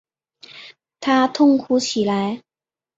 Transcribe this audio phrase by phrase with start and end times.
[0.99, 2.41] 他痛哭起来